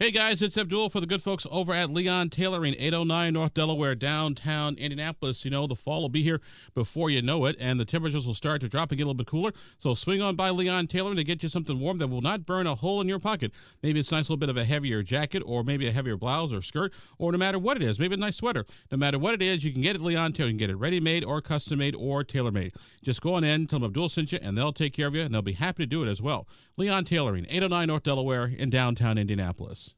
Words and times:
Hey 0.00 0.10
guys, 0.10 0.42
it's 0.42 0.58
Abdul 0.58 0.90
for 0.90 0.98
the 0.98 1.06
good 1.06 1.22
folks 1.22 1.46
over 1.52 1.72
at 1.72 1.88
Leon 1.88 2.28
Tailoring, 2.28 2.74
809 2.80 3.32
North 3.32 3.54
Delaware, 3.54 3.94
downtown 3.94 4.74
Indianapolis. 4.74 5.44
You 5.44 5.52
know, 5.52 5.68
the 5.68 5.76
fall 5.76 6.02
will 6.02 6.08
be 6.08 6.24
here 6.24 6.40
before 6.74 7.10
you 7.10 7.22
know 7.22 7.44
it, 7.44 7.54
and 7.60 7.78
the 7.78 7.84
temperatures 7.84 8.26
will 8.26 8.34
start 8.34 8.60
to 8.62 8.68
drop 8.68 8.90
and 8.90 8.98
get 8.98 9.04
a 9.04 9.06
little 9.06 9.14
bit 9.14 9.28
cooler. 9.28 9.52
So 9.78 9.94
swing 9.94 10.20
on 10.20 10.34
by 10.34 10.50
Leon 10.50 10.88
Tailoring 10.88 11.14
to 11.18 11.22
get 11.22 11.44
you 11.44 11.48
something 11.48 11.78
warm 11.78 11.98
that 11.98 12.08
will 12.08 12.22
not 12.22 12.44
burn 12.44 12.66
a 12.66 12.74
hole 12.74 13.00
in 13.02 13.08
your 13.08 13.20
pocket. 13.20 13.52
Maybe 13.84 14.00
it's 14.00 14.10
a 14.10 14.16
nice 14.16 14.24
little 14.24 14.36
bit 14.36 14.48
of 14.48 14.56
a 14.56 14.64
heavier 14.64 15.04
jacket, 15.04 15.44
or 15.46 15.62
maybe 15.62 15.86
a 15.86 15.92
heavier 15.92 16.16
blouse 16.16 16.52
or 16.52 16.60
skirt, 16.60 16.92
or 17.18 17.30
no 17.30 17.38
matter 17.38 17.60
what 17.60 17.76
it 17.76 17.84
is, 17.84 18.00
maybe 18.00 18.14
a 18.14 18.18
nice 18.18 18.34
sweater. 18.34 18.66
No 18.90 18.98
matter 18.98 19.20
what 19.20 19.34
it 19.34 19.42
is, 19.42 19.62
you 19.62 19.72
can 19.72 19.82
get 19.82 19.94
it 19.94 20.02
Leon 20.02 20.32
Tailoring. 20.32 20.56
You 20.56 20.58
can 20.58 20.70
get 20.70 20.74
it 20.74 20.76
ready 20.76 20.98
made 20.98 21.24
or 21.24 21.40
custom 21.40 21.78
made 21.78 21.94
or 21.94 22.24
tailor 22.24 22.50
made. 22.50 22.72
Just 23.04 23.20
go 23.20 23.34
on 23.34 23.44
in, 23.44 23.68
tell 23.68 23.78
them 23.78 23.86
Abdul 23.86 24.08
sent 24.08 24.32
you, 24.32 24.40
and 24.42 24.58
they'll 24.58 24.72
take 24.72 24.92
care 24.92 25.06
of 25.06 25.14
you, 25.14 25.22
and 25.22 25.32
they'll 25.32 25.40
be 25.40 25.52
happy 25.52 25.84
to 25.84 25.86
do 25.86 26.02
it 26.02 26.08
as 26.08 26.20
well. 26.20 26.48
Leon 26.76 27.04
Tailoring, 27.04 27.46
809 27.48 27.86
North 27.86 28.02
Delaware 28.02 28.46
in 28.46 28.68
downtown 28.68 29.16
Indianapolis. 29.16 29.94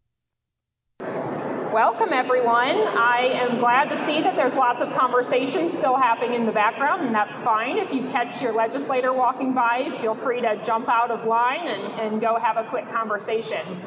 Welcome, 1.01 2.13
everyone. 2.13 2.77
I 2.77 3.31
am 3.33 3.59
glad 3.59 3.89
to 3.89 3.97
see 3.97 4.21
that 4.21 4.37
there's 4.37 4.57
lots 4.57 4.83
of 4.83 4.93
conversation 4.93 5.71
still 5.71 5.97
happening 5.97 6.35
in 6.35 6.45
the 6.45 6.53
background, 6.53 7.07
and 7.07 7.15
that's 7.15 7.39
fine. 7.39 7.79
If 7.79 7.95
you 7.95 8.05
catch 8.05 8.43
your 8.43 8.53
legislator 8.53 9.15
walking 9.15 9.55
by, 9.55 9.91
feel 10.01 10.15
free 10.15 10.43
to 10.43 10.63
jump 10.63 10.89
out 10.89 11.11
of 11.11 11.27
line 11.27 11.67
and, 11.67 12.01
and 12.01 12.21
go 12.21 12.39
have 12.39 12.59
a 12.59 12.65
quick 12.65 12.89
conversation. 12.91 13.83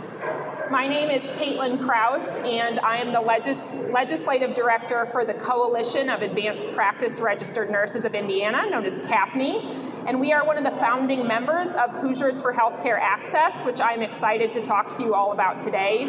My 0.71 0.87
name 0.87 1.09
is 1.09 1.29
Caitlin 1.29 1.79
Kraus, 1.79 2.37
and 2.37 2.79
I 2.79 2.97
am 2.97 3.09
the 3.09 3.21
legis- 3.21 3.73
legislative 3.91 4.53
director 4.53 5.07
for 5.07 5.25
the 5.25 5.33
Coalition 5.35 6.09
of 6.09 6.21
Advanced 6.21 6.73
Practice 6.73 7.21
Registered 7.21 7.71
Nurses 7.71 8.05
of 8.05 8.13
Indiana, 8.13 8.69
known 8.69 8.85
as 8.85 8.99
CAPNE. 8.99 9.98
And 10.09 10.19
we 10.19 10.33
are 10.33 10.43
one 10.43 10.57
of 10.57 10.63
the 10.63 10.79
founding 10.79 11.27
members 11.27 11.75
of 11.75 11.91
Hoosiers 11.91 12.41
for 12.41 12.51
Healthcare 12.51 12.99
Access, 12.99 13.63
which 13.63 13.79
I'm 13.79 14.01
excited 14.01 14.51
to 14.53 14.59
talk 14.59 14.89
to 14.95 15.03
you 15.03 15.13
all 15.13 15.33
about 15.33 15.61
today. 15.61 16.05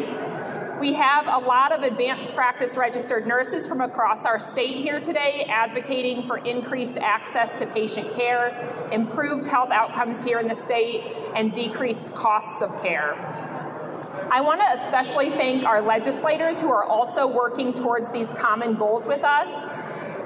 We 0.79 0.93
have 0.93 1.27
a 1.27 1.37
lot 1.37 1.71
of 1.71 1.83
advanced 1.83 2.33
practice 2.33 2.77
registered 2.77 3.27
nurses 3.27 3.67
from 3.67 3.79
across 3.79 4.25
our 4.25 4.39
state 4.39 4.77
here 4.77 4.99
today 4.99 5.45
advocating 5.47 6.25
for 6.25 6.39
increased 6.39 6.97
access 6.97 7.53
to 7.53 7.67
patient 7.67 8.11
care, 8.13 8.89
improved 8.91 9.45
health 9.45 9.69
outcomes 9.69 10.23
here 10.23 10.39
in 10.39 10.47
the 10.47 10.55
state, 10.55 11.03
and 11.35 11.53
decreased 11.53 12.15
costs 12.15 12.63
of 12.63 12.81
care. 12.81 13.13
I 14.31 14.41
want 14.41 14.61
to 14.61 14.67
especially 14.71 15.29
thank 15.29 15.63
our 15.63 15.79
legislators 15.79 16.59
who 16.59 16.71
are 16.71 16.85
also 16.85 17.27
working 17.27 17.71
towards 17.71 18.11
these 18.11 18.31
common 18.31 18.73
goals 18.73 19.07
with 19.07 19.23
us. 19.23 19.69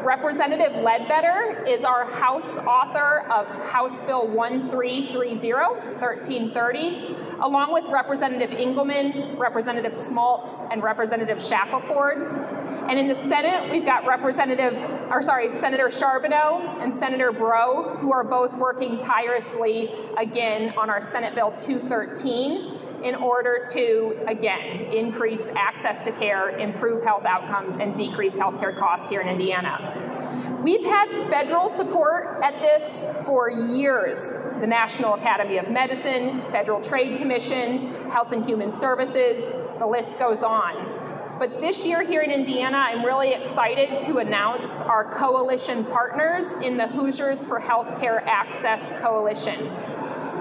Representative 0.06 0.84
Ledbetter 0.84 1.66
is 1.68 1.84
our 1.84 2.06
House 2.06 2.60
author 2.60 3.22
of 3.32 3.48
House 3.68 4.02
Bill 4.02 4.28
1330, 4.28 5.52
1330, 5.52 7.16
along 7.42 7.74
with 7.74 7.88
Representative 7.88 8.52
Engleman, 8.52 9.36
Representative 9.40 9.94
Smaltz, 9.94 10.62
and 10.72 10.84
Representative 10.84 11.40
Shackleford. 11.40 12.88
And 12.88 13.00
in 13.00 13.08
the 13.08 13.16
Senate, 13.16 13.72
we've 13.72 13.86
got 13.86 14.06
Representative, 14.06 14.80
or 15.10 15.24
sorry, 15.24 15.52
Senator 15.52 15.90
Charbonneau 15.90 16.78
and 16.82 16.96
Senator 16.96 17.32
Breaux, 17.32 17.96
who 17.98 18.14
are 18.14 18.24
both 18.24 18.56
working 18.58 19.00
tirelessly 19.00 19.90
again 20.20 20.72
on 20.78 20.92
our 20.92 21.02
Senate 21.02 21.34
Bill 21.34 21.52
213 21.58 22.78
in 23.04 23.16
order 23.16 23.64
to, 23.74 24.18
again, 24.28 24.94
increase 24.94 25.50
access 25.52 26.00
to 26.02 26.12
care, 26.12 26.58
improve 26.58 27.04
health 27.04 27.26
outcomes, 27.26 27.78
and 27.78 27.96
decrease 27.96 28.38
healthcare 28.40 28.76
costs 28.76 29.10
here 29.10 29.22
in 29.22 29.28
Indiana. 29.28 30.62
We've 30.64 30.84
had 30.84 31.10
federal 31.30 31.68
support 31.68 32.42
at 32.42 32.60
this 32.60 33.06
for 33.24 33.52
years. 33.52 34.32
The 34.60 34.66
National 34.66 35.14
Academy 35.14 35.60
of 35.60 35.70
Medicine, 35.70 36.42
Federal 36.50 36.82
Trade 36.82 37.20
Commission, 37.20 37.88
Health 38.10 38.32
and 38.32 38.44
Human 38.44 38.72
Services, 38.72 39.52
the 39.78 39.86
list 39.86 40.18
goes 40.18 40.42
on. 40.42 41.38
But 41.38 41.60
this 41.60 41.86
year 41.86 42.02
here 42.02 42.22
in 42.22 42.32
Indiana, 42.32 42.78
I'm 42.78 43.06
really 43.06 43.34
excited 43.34 44.00
to 44.02 44.20
announce 44.20 44.82
our 44.82 45.04
coalition 45.04 45.84
partners 45.86 46.54
in 46.54 46.78
the 46.78 46.88
Hoosiers 46.88 47.46
for 47.46 47.60
Healthcare 47.60 48.24
Access 48.26 48.92
Coalition. 49.02 49.70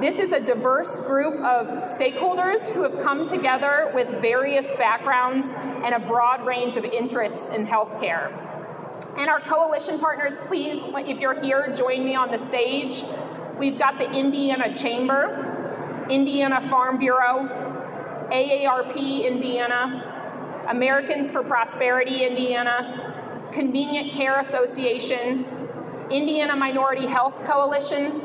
This 0.00 0.18
is 0.18 0.32
a 0.32 0.40
diverse 0.40 0.98
group 0.98 1.34
of 1.36 1.68
stakeholders 1.82 2.68
who 2.68 2.82
have 2.82 2.98
come 3.00 3.24
together 3.24 3.92
with 3.94 4.08
various 4.20 4.74
backgrounds 4.74 5.52
and 5.52 5.94
a 5.94 6.00
broad 6.00 6.44
range 6.44 6.76
of 6.76 6.84
interests 6.84 7.50
in 7.50 7.64
healthcare. 7.64 8.32
And 9.18 9.30
our 9.30 9.38
coalition 9.38 10.00
partners, 10.00 10.36
please, 10.44 10.82
if 10.84 11.20
you're 11.20 11.40
here, 11.40 11.72
join 11.72 12.04
me 12.04 12.16
on 12.16 12.32
the 12.32 12.36
stage. 12.36 13.04
We've 13.56 13.78
got 13.78 13.98
the 13.98 14.10
Indiana 14.10 14.74
Chamber, 14.74 16.06
Indiana 16.10 16.60
Farm 16.60 16.98
Bureau, 16.98 17.48
AARP 18.32 19.24
Indiana, 19.24 20.66
Americans 20.68 21.30
for 21.30 21.44
Prosperity 21.44 22.26
Indiana, 22.26 23.48
Convenient 23.52 24.12
Care 24.12 24.40
Association, 24.40 25.46
Indiana 26.10 26.56
Minority 26.56 27.06
Health 27.06 27.44
Coalition, 27.44 28.20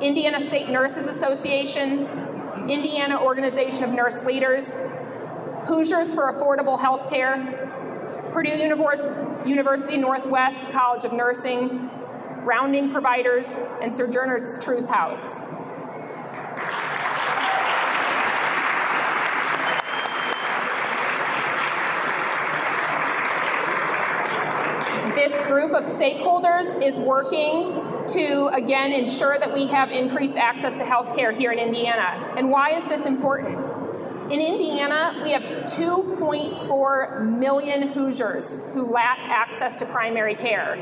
Indiana 0.00 0.40
State 0.40 0.70
Nurses 0.70 1.08
Association, 1.08 2.06
Indiana 2.68 3.22
Organization 3.22 3.84
of 3.84 3.90
Nurse 3.90 4.24
Leaders, 4.24 4.78
Hoosiers 5.66 6.14
for 6.14 6.32
Affordable 6.32 6.80
Health 6.80 7.10
Care, 7.10 8.30
Purdue 8.32 8.56
University 9.46 9.98
Northwest 9.98 10.70
College 10.72 11.04
of 11.04 11.12
Nursing, 11.12 11.90
Rounding 12.44 12.90
Providers, 12.90 13.58
and 13.82 13.94
Sojourners 13.94 14.58
Truth 14.64 14.88
House. 14.88 15.40
This 25.14 25.42
group 25.42 25.72
of 25.72 25.82
stakeholders 25.82 26.82
is 26.82 26.98
working 26.98 27.99
to, 28.12 28.48
again, 28.52 28.92
ensure 28.92 29.38
that 29.38 29.52
we 29.52 29.66
have 29.66 29.90
increased 29.90 30.38
access 30.38 30.76
to 30.78 30.84
health 30.84 31.16
care 31.16 31.32
here 31.32 31.52
in 31.52 31.58
Indiana. 31.58 32.34
And 32.36 32.50
why 32.50 32.70
is 32.70 32.86
this 32.86 33.06
important? 33.06 33.58
In 34.30 34.40
Indiana, 34.40 35.20
we 35.24 35.32
have 35.32 35.42
2.4 35.42 37.38
million 37.38 37.88
Hoosiers 37.88 38.60
who 38.72 38.86
lack 38.88 39.18
access 39.28 39.74
to 39.76 39.86
primary 39.86 40.36
care. 40.36 40.76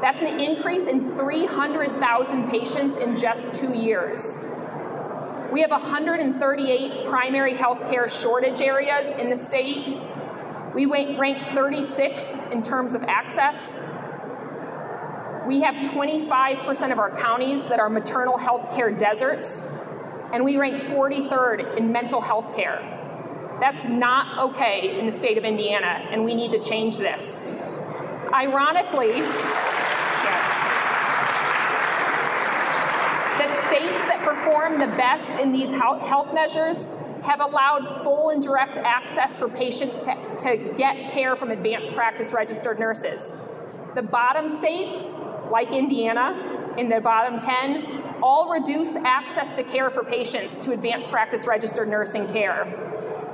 That's 0.00 0.22
an 0.22 0.40
increase 0.40 0.86
in 0.86 1.14
300,000 1.14 2.50
patients 2.50 2.96
in 2.96 3.14
just 3.14 3.52
two 3.52 3.74
years. 3.74 4.38
We 5.52 5.60
have 5.60 5.70
138 5.70 7.04
primary 7.04 7.54
health 7.54 7.90
care 7.90 8.08
shortage 8.08 8.60
areas 8.60 9.12
in 9.12 9.28
the 9.28 9.36
state. 9.36 9.98
We 10.74 10.86
rank 10.86 11.42
36th 11.42 12.50
in 12.50 12.62
terms 12.62 12.94
of 12.94 13.02
access. 13.04 13.74
We 15.46 15.60
have 15.60 15.74
25% 15.76 16.92
of 16.92 16.98
our 16.98 17.14
counties 17.14 17.66
that 17.66 17.78
are 17.78 17.90
maternal 17.90 18.38
health 18.38 18.74
care 18.74 18.90
deserts, 18.90 19.68
and 20.32 20.42
we 20.42 20.56
rank 20.56 20.76
43rd 20.78 21.76
in 21.76 21.92
mental 21.92 22.22
health 22.22 22.56
care. 22.56 22.80
That's 23.60 23.84
not 23.84 24.38
okay 24.50 24.98
in 24.98 25.04
the 25.04 25.12
state 25.12 25.36
of 25.36 25.44
Indiana, 25.44 26.06
and 26.10 26.24
we 26.24 26.34
need 26.34 26.52
to 26.52 26.58
change 26.58 26.96
this. 26.96 27.44
Ironically, 28.32 29.18
yes, 29.18 30.48
the 33.38 33.48
states 33.48 34.02
that 34.06 34.22
perform 34.24 34.80
the 34.80 34.88
best 34.96 35.38
in 35.38 35.52
these 35.52 35.72
health 35.72 36.32
measures 36.32 36.88
have 37.22 37.40
allowed 37.40 37.86
full 38.02 38.30
and 38.30 38.42
direct 38.42 38.78
access 38.78 39.38
for 39.38 39.48
patients 39.48 40.00
to, 40.00 40.16
to 40.38 40.56
get 40.76 41.10
care 41.10 41.36
from 41.36 41.50
advanced 41.50 41.92
practice 41.94 42.32
registered 42.32 42.78
nurses. 42.78 43.34
The 43.94 44.02
bottom 44.02 44.48
states 44.48 45.14
like 45.50 45.72
Indiana, 45.72 46.74
in 46.76 46.88
the 46.88 47.00
bottom 47.00 47.38
10, 47.38 48.02
all 48.22 48.50
reduce 48.50 48.96
access 48.96 49.52
to 49.52 49.62
care 49.62 49.88
for 49.88 50.02
patients 50.02 50.58
to 50.58 50.72
advanced 50.72 51.10
practice 51.10 51.46
registered 51.46 51.88
nursing 51.88 52.26
care. 52.26 52.64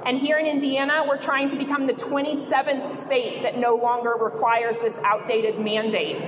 And 0.05 0.19
here 0.19 0.39
in 0.39 0.47
Indiana, 0.47 1.05
we're 1.09 1.17
trying 1.17 1.49
to 1.49 1.57
become 1.57 1.87
the 1.87 1.95
27th 1.95 2.91
state 2.91 3.43
that 3.43 3.59
no 3.59 3.75
longer 3.75 4.17
requires 4.21 4.79
this 4.81 4.99
outdated 4.99 5.59
mandate. 5.59 6.19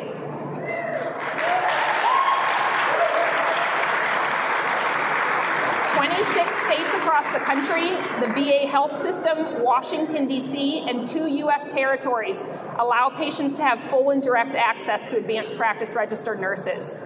26 5.94 6.51
states 6.62 6.94
across 6.94 7.26
the 7.28 7.40
country, 7.40 7.90
the 8.20 8.32
VA 8.34 8.68
health 8.68 8.94
system, 8.94 9.62
Washington, 9.62 10.26
D.C., 10.26 10.88
and 10.88 11.06
two 11.06 11.26
U.S. 11.26 11.68
territories 11.68 12.44
allow 12.78 13.08
patients 13.08 13.54
to 13.54 13.62
have 13.62 13.80
full 13.90 14.10
and 14.10 14.22
direct 14.22 14.54
access 14.54 15.04
to 15.06 15.16
advanced 15.16 15.56
practice 15.56 15.96
registered 15.96 16.40
nurses. 16.40 16.98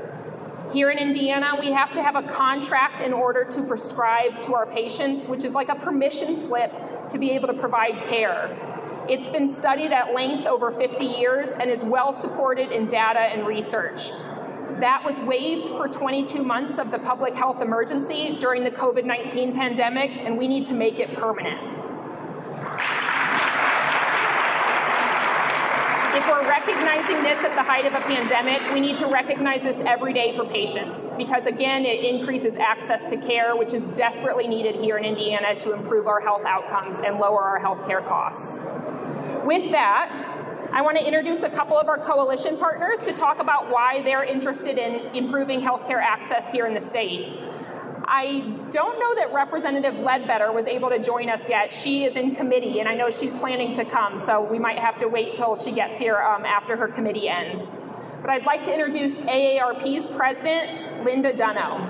Here 0.73 0.91
in 0.91 0.99
Indiana, 0.99 1.57
we 1.59 1.73
have 1.73 1.93
to 1.95 2.03
have 2.03 2.17
a 2.17 2.23
contract 2.23 3.01
in 3.01 3.13
order 3.13 3.45
to 3.45 3.63
prescribe 3.63 4.43
to 4.43 4.55
our 4.55 4.67
patients, 4.67 5.27
which 5.27 5.45
is 5.45 5.55
like 5.55 5.69
a 5.69 5.77
permission 5.77 6.37
slip 6.37 6.73
to 7.09 7.19
be 7.19 7.31
able 7.31 7.47
to 7.49 7.55
provide 7.55 8.03
care. 8.05 8.55
It's 9.09 9.29
been 9.29 9.47
studied 9.47 9.93
at 9.93 10.13
length 10.13 10.47
over 10.47 10.71
50 10.73 11.05
years 11.05 11.55
and 11.55 11.71
is 11.71 11.85
well 11.85 12.13
supported 12.13 12.73
in 12.73 12.89
data 12.89 13.21
and 13.21 13.47
research. 13.47 14.11
That 14.81 15.03
was 15.05 15.19
waived 15.21 15.69
for 15.69 15.89
22 15.89 16.43
months 16.43 16.77
of 16.79 16.91
the 16.91 16.99
public 16.99 17.35
health 17.35 17.63
emergency 17.63 18.37
during 18.39 18.63
the 18.63 18.71
COVID 18.71 19.05
19 19.05 19.55
pandemic, 19.55 20.19
and 20.19 20.37
we 20.37 20.47
need 20.47 20.67
to 20.67 20.75
make 20.75 20.99
it 20.99 21.17
permanent. 21.17 21.59
If 26.15 26.29
we're 26.29 26.47
recognizing 26.47 27.23
this 27.23 27.43
at 27.43 27.55
the 27.55 27.63
height 27.63 27.87
of 27.87 27.95
a 27.95 28.01
pandemic, 28.01 28.61
we 28.75 28.81
need 28.81 28.99
to 28.99 29.07
recognize 29.07 29.63
this 29.63 29.81
every 29.81 30.13
day 30.13 30.35
for 30.35 30.45
patients 30.45 31.07
because, 31.07 31.47
again, 31.47 31.87
it 31.87 32.05
increases 32.05 32.59
access 32.59 33.07
to 33.07 33.17
care, 33.17 33.57
which 33.57 33.73
is 33.73 33.87
desperately 33.89 34.47
needed 34.47 34.77
here 34.77 34.99
in 34.99 35.05
Indiana 35.07 35.55
to 35.61 35.73
improve 35.73 36.07
our 36.07 36.21
health 36.21 36.45
outcomes 36.45 37.01
and 37.01 37.19
lower 37.19 37.43
our 37.43 37.59
health 37.59 37.87
care 37.89 38.03
costs. 38.03 38.59
With 39.45 39.71
that, 39.73 40.36
I 40.73 40.83
want 40.83 40.97
to 40.99 41.07
introduce 41.07 41.43
a 41.43 41.51
couple 41.51 41.79
of 41.79 41.89
our 41.89 41.99
coalition 41.99 42.57
partners 42.57 43.03
to 43.03 43.13
talk 43.13 43.41
about 43.41 43.71
why 43.71 44.03
they're 44.03 44.25
interested 44.25 44.79
in 44.79 45.15
improving 45.15 45.61
healthcare 45.61 46.03
access 46.03 46.51
here 46.51 46.67
in 46.67 46.73
the 46.73 46.81
state. 46.81 47.39
I 48.05 48.41
don't 48.71 48.99
know 49.01 49.15
that 49.17 49.33
Representative 49.33 49.99
Ledbetter 50.01 50.53
was 50.53 50.67
able 50.69 50.91
to 50.91 50.99
join 50.99 51.29
us 51.29 51.49
yet. 51.49 51.73
She 51.73 52.05
is 52.05 52.17
in 52.17 52.35
committee, 52.35 52.79
and 52.79 52.89
I 52.89 52.95
know 52.95 53.11
she's 53.11 53.35
planning 53.35 53.75
to 53.75 53.85
come, 53.85 54.19
so 54.19 54.41
we 54.41 54.59
might 54.59 54.79
have 54.79 54.97
to 54.99 55.09
wait 55.09 55.35
till 55.35 55.57
she 55.57 55.73
gets 55.73 55.99
here 55.99 56.17
um, 56.17 56.45
after 56.45 56.77
her 56.77 56.89
committee 56.89 57.29
ends. 57.29 57.71
But 58.21 58.31
I'd 58.31 58.47
like 58.47 58.63
to 58.65 58.73
introduce 58.73 59.19
AARP's 59.21 60.07
president, 60.07 61.05
Linda 61.05 61.33
Dunno. 61.33 61.85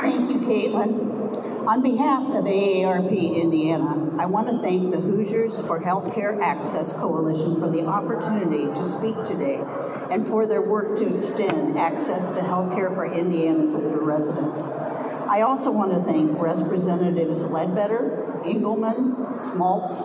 Thank 0.00 0.30
you, 0.30 0.38
Caitlin. 0.38 1.21
On 1.66 1.80
behalf 1.80 2.24
of 2.34 2.44
AARP 2.44 3.36
Indiana, 3.40 4.16
I 4.18 4.26
want 4.26 4.48
to 4.48 4.58
thank 4.58 4.90
the 4.90 4.98
Hoosiers 4.98 5.60
for 5.60 5.78
Healthcare 5.78 6.42
Access 6.42 6.92
Coalition 6.92 7.54
for 7.60 7.70
the 7.70 7.86
opportunity 7.86 8.64
to 8.74 8.84
speak 8.84 9.14
today 9.24 9.62
and 10.10 10.26
for 10.26 10.44
their 10.44 10.60
work 10.60 10.96
to 10.96 11.14
extend 11.14 11.78
access 11.78 12.32
to 12.32 12.40
healthcare 12.40 12.92
for 12.92 13.06
Indiana's 13.06 13.76
older 13.76 14.00
residents. 14.00 14.66
I 14.66 15.42
also 15.42 15.70
want 15.70 15.92
to 15.92 16.02
thank 16.02 16.36
Representatives 16.36 17.44
Ledbetter, 17.44 18.40
Engleman, 18.44 19.32
Schmaltz, 19.32 20.02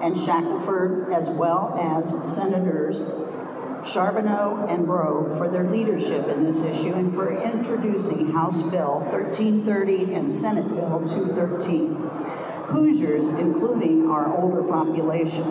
and 0.00 0.14
Shackleford, 0.14 1.12
as 1.12 1.28
well 1.28 1.76
as 1.76 2.10
Senators 2.24 3.00
Charbonneau 3.84 4.66
and 4.68 4.86
Breaux 4.86 5.34
for 5.36 5.48
their 5.48 5.68
leadership 5.68 6.28
in 6.28 6.44
this 6.44 6.60
issue 6.60 6.92
and 6.92 7.14
for 7.14 7.32
introducing 7.32 8.32
House 8.32 8.62
Bill 8.62 9.00
1330 9.00 10.14
and 10.14 10.30
Senate 10.30 10.68
Bill 10.68 11.02
213. 11.06 11.94
Hoosiers, 12.70 13.26
including 13.26 14.08
our 14.08 14.36
older 14.40 14.62
population, 14.62 15.44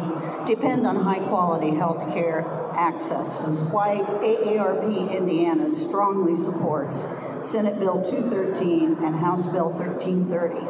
depend 0.45 0.87
on 0.87 0.95
high 0.95 1.19
quality 1.19 1.75
health 1.75 2.13
care 2.13 2.45
access. 2.75 3.45
Is 3.45 3.61
why 3.63 3.97
AARP 3.97 5.11
Indiana 5.11 5.69
strongly 5.69 6.35
supports 6.35 7.03
Senate 7.41 7.77
Bill 7.79 8.01
213 8.01 9.03
and 9.03 9.15
House 9.15 9.47
Bill 9.47 9.69
1330. 9.69 10.65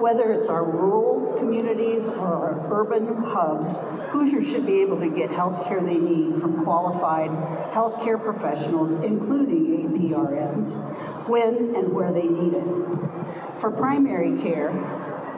Whether 0.00 0.32
it's 0.32 0.48
our 0.48 0.64
rural 0.64 1.34
communities 1.38 1.54
or 1.54 1.83
our 2.24 2.66
urban 2.72 3.14
hubs, 3.16 3.76
Hoosiers 4.10 4.48
should 4.48 4.66
be 4.66 4.80
able 4.80 5.00
to 5.00 5.08
get 5.08 5.30
health 5.30 5.66
care 5.66 5.80
they 5.80 5.98
need 5.98 6.40
from 6.40 6.64
qualified 6.64 7.30
healthcare 7.72 8.22
professionals, 8.22 8.94
including 8.94 9.88
APRNs, 9.88 10.74
when 11.28 11.74
and 11.74 11.92
where 11.92 12.12
they 12.12 12.26
need 12.26 12.54
it. 12.54 13.60
For 13.60 13.70
primary 13.70 14.40
care, 14.40 14.70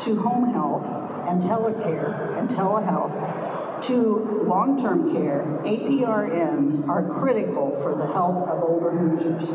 to 0.00 0.16
home 0.16 0.52
health 0.52 0.84
and 1.28 1.42
telecare 1.42 2.36
and 2.36 2.48
telehealth, 2.48 3.82
to 3.82 4.44
long 4.46 4.80
term 4.80 5.12
care, 5.12 5.60
APRNs 5.62 6.88
are 6.88 7.08
critical 7.08 7.78
for 7.82 7.94
the 7.94 8.06
health 8.06 8.48
of 8.48 8.62
older 8.62 8.90
Hoosiers. 8.90 9.50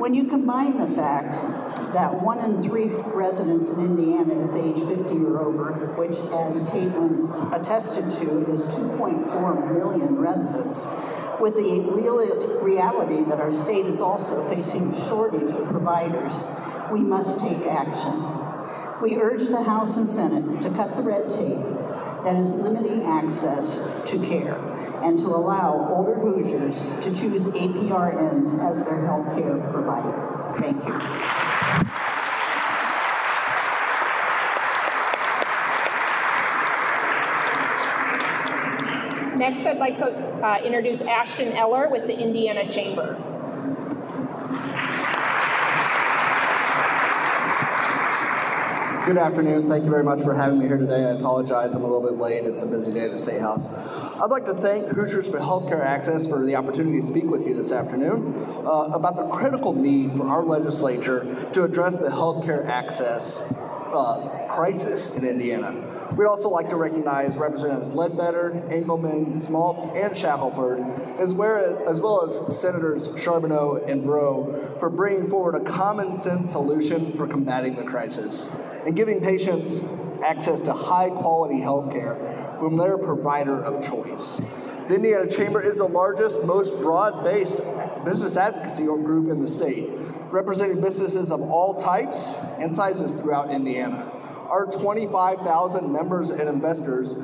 When 0.00 0.14
you 0.14 0.24
combine 0.24 0.78
the 0.78 0.86
fact 0.86 1.32
that 1.92 2.22
one 2.22 2.38
in 2.38 2.62
three 2.62 2.86
residents 2.86 3.68
in 3.68 3.80
Indiana 3.80 4.42
is 4.42 4.56
age 4.56 4.78
50 4.78 5.14
or 5.26 5.42
over, 5.42 5.92
which, 5.98 6.16
as 6.16 6.58
Caitlin 6.70 7.52
attested 7.52 8.10
to, 8.12 8.50
is 8.50 8.64
2.4 8.64 9.74
million 9.74 10.16
residents, 10.16 10.86
with 11.38 11.56
the 11.56 11.80
real 11.92 12.16
reality 12.62 13.24
that 13.24 13.40
our 13.40 13.52
state 13.52 13.84
is 13.84 14.00
also 14.00 14.42
facing 14.48 14.88
a 14.88 15.06
shortage 15.06 15.50
of 15.50 15.68
providers, 15.68 16.40
we 16.90 17.00
must 17.00 17.38
take 17.38 17.66
action. 17.66 18.24
We 19.02 19.16
urge 19.16 19.48
the 19.48 19.62
House 19.62 19.98
and 19.98 20.08
Senate 20.08 20.62
to 20.62 20.70
cut 20.70 20.96
the 20.96 21.02
red 21.02 21.28
tape 21.28 21.58
that 22.24 22.36
is 22.36 22.54
limiting 22.56 23.04
access 23.04 23.80
to 24.06 24.18
care 24.20 24.56
and 25.02 25.18
to 25.18 25.26
allow 25.26 25.88
older 25.94 26.14
Hoosiers 26.14 26.80
to 27.02 27.14
choose 27.14 27.46
APRNs 27.46 28.58
as 28.60 28.84
their 28.84 29.06
health 29.06 29.34
care 29.36 29.56
provider. 29.72 30.30
Thank 30.58 30.84
you. 30.86 30.98
Next, 39.38 39.66
I'd 39.66 39.78
like 39.78 39.96
to 39.98 40.06
uh, 40.06 40.60
introduce 40.62 41.00
Ashton 41.00 41.52
Eller 41.52 41.88
with 41.88 42.06
the 42.06 42.18
Indiana 42.18 42.68
Chamber. 42.68 43.16
Good 49.06 49.16
afternoon. 49.16 49.66
Thank 49.66 49.84
you 49.84 49.90
very 49.90 50.04
much 50.04 50.20
for 50.20 50.34
having 50.34 50.58
me 50.58 50.66
here 50.66 50.76
today. 50.76 51.06
I 51.06 51.12
apologize, 51.12 51.74
I'm 51.74 51.82
a 51.82 51.86
little 51.86 52.02
bit 52.02 52.18
late. 52.18 52.44
It's 52.44 52.60
a 52.60 52.66
busy 52.66 52.92
day 52.92 53.00
at 53.00 53.10
the 53.10 53.18
State 53.18 53.40
House. 53.40 53.68
I'd 53.70 54.30
like 54.30 54.44
to 54.44 54.52
thank 54.52 54.88
Hoosiers 54.88 55.26
for 55.26 55.38
Healthcare 55.38 55.82
Access 55.82 56.26
for 56.26 56.44
the 56.44 56.54
opportunity 56.54 57.00
to 57.00 57.06
speak 57.06 57.24
with 57.24 57.46
you 57.46 57.54
this 57.54 57.72
afternoon 57.72 58.34
uh, 58.58 58.90
about 58.92 59.16
the 59.16 59.26
critical 59.28 59.72
need 59.72 60.16
for 60.18 60.28
our 60.28 60.44
legislature 60.44 61.48
to 61.54 61.64
address 61.64 61.96
the 61.96 62.08
healthcare 62.08 62.66
access 62.66 63.50
uh, 63.92 64.46
crisis 64.50 65.16
in 65.16 65.24
Indiana. 65.24 66.12
We'd 66.14 66.26
also 66.26 66.50
like 66.50 66.68
to 66.68 66.76
recognize 66.76 67.38
Representatives 67.38 67.94
Ledbetter, 67.94 68.62
Engleman, 68.68 69.32
Smaltz, 69.32 69.84
and 69.96 70.14
Shackleford, 70.14 71.18
as 71.18 71.32
well 71.32 71.56
as, 71.56 71.88
as 71.88 72.00
well 72.00 72.22
as 72.24 72.60
Senators 72.60 73.08
Charbonneau 73.16 73.82
and 73.88 74.04
Breaux, 74.04 74.76
for 74.78 74.90
bringing 74.90 75.28
forward 75.28 75.54
a 75.54 75.60
common 75.60 76.14
sense 76.14 76.52
solution 76.52 77.12
for 77.14 77.26
combating 77.26 77.76
the 77.76 77.84
crisis 77.84 78.46
and 78.84 78.96
giving 78.96 79.20
patients 79.20 79.84
access 80.22 80.60
to 80.62 80.72
high 80.72 81.10
quality 81.10 81.60
health 81.60 81.92
care 81.92 82.16
from 82.58 82.76
their 82.76 82.98
provider 82.98 83.62
of 83.62 83.84
choice. 83.84 84.40
The 84.88 84.96
Indiana 84.96 85.30
Chamber 85.30 85.62
is 85.62 85.76
the 85.76 85.84
largest, 85.84 86.44
most 86.44 86.74
broad 86.80 87.22
based 87.22 87.58
business 88.04 88.36
advocacy 88.36 88.84
group 88.84 89.30
in 89.30 89.40
the 89.40 89.48
state, 89.48 89.88
representing 90.30 90.80
businesses 90.80 91.30
of 91.30 91.40
all 91.40 91.74
types 91.74 92.34
and 92.58 92.74
sizes 92.74 93.12
throughout 93.12 93.50
Indiana. 93.50 94.10
Our 94.48 94.66
25,000 94.66 95.92
members 95.92 96.30
and 96.30 96.48
investors 96.48 97.14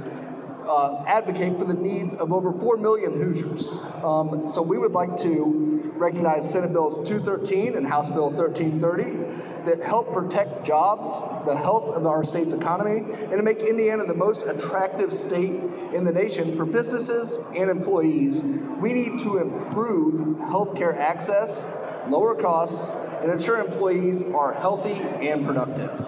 uh, 0.68 1.04
advocate 1.06 1.58
for 1.58 1.64
the 1.64 1.74
needs 1.74 2.14
of 2.14 2.32
over 2.32 2.52
4 2.52 2.76
million 2.76 3.12
Hoosiers. 3.12 3.68
Um, 4.02 4.48
so 4.48 4.62
we 4.62 4.78
would 4.78 4.92
like 4.92 5.16
to 5.18 5.92
recognize 5.96 6.48
Senate 6.48 6.72
Bills 6.72 6.96
213 7.08 7.76
and 7.76 7.86
House 7.86 8.10
Bill 8.10 8.30
1330 8.30 9.45
that 9.66 9.82
help 9.82 10.12
protect 10.12 10.64
jobs, 10.64 11.10
the 11.46 11.56
health 11.56 11.94
of 11.94 12.06
our 12.06 12.24
state's 12.24 12.52
economy, 12.52 13.00
and 13.00 13.32
to 13.32 13.42
make 13.42 13.60
Indiana 13.60 14.06
the 14.06 14.14
most 14.14 14.42
attractive 14.42 15.12
state 15.12 15.60
in 15.92 16.04
the 16.04 16.12
nation 16.12 16.56
for 16.56 16.64
businesses 16.64 17.38
and 17.54 17.68
employees. 17.68 18.42
We 18.42 18.92
need 18.92 19.18
to 19.20 19.38
improve 19.38 20.38
healthcare 20.38 20.96
access, 20.96 21.66
lower 22.08 22.34
costs, 22.34 22.90
and 23.22 23.30
ensure 23.30 23.58
employees 23.58 24.22
are 24.22 24.52
healthy 24.54 24.94
and 24.94 25.44
productive. 25.44 26.06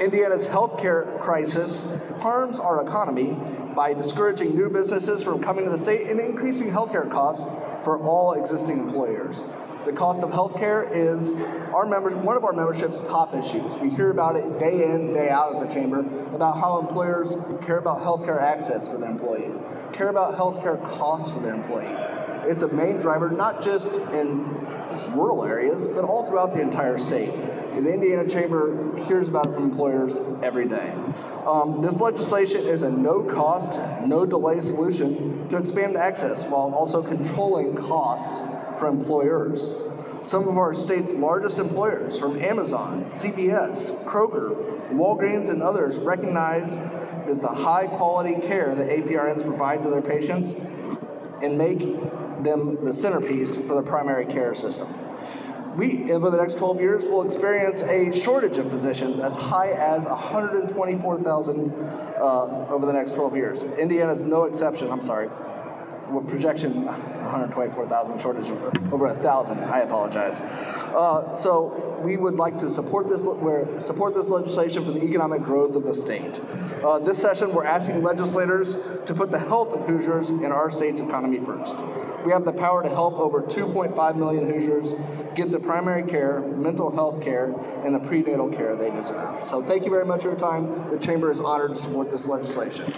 Indiana's 0.00 0.46
healthcare 0.46 1.18
crisis 1.20 1.86
harms 2.18 2.58
our 2.58 2.86
economy 2.86 3.36
by 3.74 3.92
discouraging 3.94 4.56
new 4.56 4.70
businesses 4.70 5.22
from 5.22 5.42
coming 5.42 5.64
to 5.64 5.70
the 5.70 5.78
state 5.78 6.08
and 6.08 6.18
increasing 6.18 6.70
healthcare 6.70 7.10
costs 7.10 7.44
for 7.84 7.98
all 8.02 8.32
existing 8.32 8.78
employers. 8.78 9.42
The 9.86 9.92
cost 9.92 10.24
of 10.24 10.30
healthcare 10.30 10.90
is 10.92 11.34
our 11.72 11.86
members, 11.86 12.12
one 12.16 12.36
of 12.36 12.44
our 12.44 12.52
membership's 12.52 13.02
top 13.02 13.36
issues. 13.36 13.78
We 13.78 13.88
hear 13.88 14.10
about 14.10 14.34
it 14.34 14.58
day 14.58 14.82
in, 14.82 15.12
day 15.12 15.30
out 15.30 15.54
at 15.54 15.68
the 15.68 15.72
chamber 15.72 16.00
about 16.34 16.58
how 16.58 16.80
employers 16.80 17.36
care 17.64 17.78
about 17.78 18.00
healthcare 18.00 18.42
access 18.42 18.88
for 18.88 18.98
their 18.98 19.08
employees, 19.08 19.62
care 19.92 20.08
about 20.08 20.36
healthcare 20.36 20.82
costs 20.82 21.32
for 21.32 21.38
their 21.38 21.54
employees. 21.54 22.04
It's 22.50 22.64
a 22.64 22.68
main 22.68 22.98
driver, 22.98 23.30
not 23.30 23.62
just 23.62 23.92
in 23.92 24.44
rural 25.14 25.44
areas, 25.44 25.86
but 25.86 26.02
all 26.02 26.26
throughout 26.26 26.52
the 26.52 26.60
entire 26.60 26.98
state. 26.98 27.30
The 27.76 27.92
Indiana 27.92 28.28
Chamber 28.28 28.96
hears 29.06 29.28
about 29.28 29.46
it 29.46 29.54
from 29.54 29.64
employers 29.64 30.20
every 30.42 30.66
day. 30.66 30.94
Um, 31.46 31.80
this 31.80 32.00
legislation 32.00 32.62
is 32.62 32.82
a 32.82 32.90
no 32.90 33.22
cost, 33.22 33.78
no 34.04 34.26
delay 34.26 34.58
solution 34.60 35.46
to 35.50 35.58
expand 35.58 35.96
access 35.96 36.44
while 36.44 36.74
also 36.74 37.02
controlling 37.02 37.76
costs 37.76 38.40
for 38.78 38.86
employers. 38.86 39.70
Some 40.20 40.48
of 40.48 40.58
our 40.58 40.74
state's 40.74 41.14
largest 41.14 41.58
employers, 41.58 42.18
from 42.18 42.40
Amazon, 42.40 43.04
CVS, 43.04 44.04
Kroger, 44.04 44.90
Walgreens, 44.92 45.50
and 45.50 45.62
others, 45.62 45.98
recognize 45.98 46.76
that 47.26 47.40
the 47.40 47.48
high 47.48 47.86
quality 47.86 48.34
care 48.46 48.74
that 48.74 48.88
APRNs 48.88 49.42
provide 49.42 49.82
to 49.82 49.90
their 49.90 50.02
patients 50.02 50.54
and 51.42 51.58
make 51.58 51.80
them 52.42 52.84
the 52.84 52.92
centerpiece 52.92 53.56
for 53.56 53.74
the 53.74 53.82
primary 53.82 54.26
care 54.26 54.54
system. 54.54 54.88
we, 55.76 56.10
over 56.12 56.30
the 56.30 56.36
next 56.36 56.54
12 56.54 56.80
years, 56.80 57.04
will 57.04 57.22
experience 57.22 57.82
a 57.82 58.10
shortage 58.12 58.56
of 58.58 58.70
physicians 58.70 59.20
as 59.20 59.36
high 59.36 59.70
as 59.70 60.06
124,000 60.06 61.72
uh, 62.18 62.66
over 62.68 62.86
the 62.86 62.92
next 62.92 63.14
12 63.14 63.36
years. 63.36 63.62
Indiana 63.62 64.12
is 64.12 64.24
no 64.24 64.44
exception. 64.44 64.90
I'm 64.90 65.02
sorry. 65.02 65.28
We're 66.10 66.22
projection 66.22 66.84
124,000 66.84 68.20
shortage 68.20 68.50
over 68.92 69.06
a 69.06 69.14
thousand. 69.14 69.58
I 69.64 69.80
apologize. 69.80 70.40
Uh, 70.40 71.32
so 71.32 72.00
we 72.02 72.16
would 72.16 72.36
like 72.36 72.58
to 72.60 72.70
support 72.70 73.08
this 73.08 73.24
support 73.84 74.14
this 74.14 74.28
legislation 74.28 74.84
for 74.84 74.92
the 74.92 75.02
economic 75.02 75.42
growth 75.42 75.74
of 75.74 75.84
the 75.84 75.94
state. 75.94 76.40
Uh, 76.84 76.98
this 76.98 77.18
session, 77.20 77.52
we're 77.52 77.64
asking 77.64 78.02
legislators 78.02 78.76
to 79.06 79.14
put 79.14 79.30
the 79.30 79.38
health 79.38 79.72
of 79.72 79.86
Hoosiers 79.86 80.30
in 80.30 80.46
our 80.46 80.70
state's 80.70 81.00
economy 81.00 81.40
first. 81.40 81.76
We 82.24 82.32
have 82.32 82.44
the 82.44 82.52
power 82.52 82.82
to 82.82 82.88
help 82.88 83.14
over 83.18 83.42
2.5 83.42 84.16
million 84.16 84.48
Hoosiers 84.48 84.94
get 85.34 85.50
the 85.50 85.60
primary 85.60 86.02
care, 86.02 86.40
mental 86.40 86.90
health 86.90 87.22
care, 87.22 87.54
and 87.84 87.94
the 87.94 88.00
prenatal 88.00 88.48
care 88.48 88.74
they 88.74 88.90
deserve. 88.90 89.44
So 89.44 89.62
thank 89.62 89.84
you 89.84 89.90
very 89.90 90.04
much 90.04 90.22
for 90.22 90.28
your 90.28 90.38
time. 90.38 90.90
The 90.90 90.98
Chamber 90.98 91.30
is 91.30 91.40
honored 91.40 91.74
to 91.74 91.76
support 91.76 92.10
this 92.10 92.26
legislation. 92.26 92.92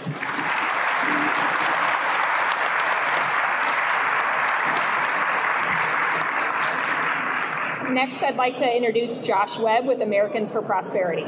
Next, 7.93 8.23
I'd 8.23 8.35
like 8.35 8.55
to 8.57 8.77
introduce 8.77 9.17
Josh 9.17 9.57
Webb 9.57 9.87
with 9.87 10.01
Americans 10.01 10.51
for 10.51 10.61
Prosperity. 10.61 11.25